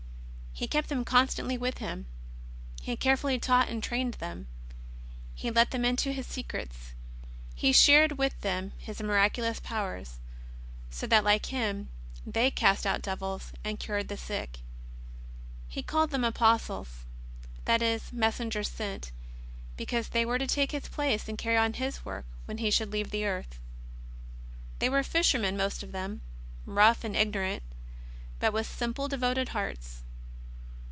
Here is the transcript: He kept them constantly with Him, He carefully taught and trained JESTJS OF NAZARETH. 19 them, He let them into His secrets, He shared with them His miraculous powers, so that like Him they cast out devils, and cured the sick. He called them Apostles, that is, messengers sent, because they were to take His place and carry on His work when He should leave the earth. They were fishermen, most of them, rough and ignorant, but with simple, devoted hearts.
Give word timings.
He 0.53 0.67
kept 0.67 0.89
them 0.89 1.05
constantly 1.05 1.57
with 1.57 1.77
Him, 1.79 2.05
He 2.83 2.95
carefully 2.95 3.39
taught 3.39 3.69
and 3.69 3.81
trained 3.81 4.13
JESTJS 4.15 4.17
OF 4.17 4.21
NAZARETH. 4.21 4.47
19 4.67 4.69
them, 4.75 5.33
He 5.33 5.49
let 5.49 5.71
them 5.71 5.85
into 5.85 6.11
His 6.11 6.27
secrets, 6.27 6.93
He 7.55 7.71
shared 7.71 8.11
with 8.19 8.39
them 8.41 8.73
His 8.77 9.01
miraculous 9.01 9.59
powers, 9.61 10.19
so 10.91 11.07
that 11.07 11.23
like 11.23 11.47
Him 11.47 11.89
they 12.27 12.51
cast 12.51 12.85
out 12.85 13.01
devils, 13.01 13.53
and 13.63 13.79
cured 13.79 14.07
the 14.07 14.17
sick. 14.17 14.59
He 15.67 15.81
called 15.81 16.11
them 16.11 16.25
Apostles, 16.25 17.05
that 17.65 17.81
is, 17.81 18.13
messengers 18.13 18.69
sent, 18.69 19.11
because 19.77 20.09
they 20.09 20.25
were 20.25 20.37
to 20.37 20.45
take 20.45 20.73
His 20.73 20.89
place 20.89 21.27
and 21.27 21.39
carry 21.39 21.57
on 21.57 21.73
His 21.73 22.05
work 22.05 22.25
when 22.45 22.59
He 22.59 22.69
should 22.69 22.91
leave 22.91 23.09
the 23.09 23.25
earth. 23.25 23.57
They 24.77 24.89
were 24.89 25.01
fishermen, 25.01 25.57
most 25.57 25.81
of 25.81 25.91
them, 25.93 26.21
rough 26.67 27.03
and 27.03 27.15
ignorant, 27.15 27.63
but 28.39 28.53
with 28.53 28.67
simple, 28.67 29.07
devoted 29.07 29.49
hearts. 29.49 30.03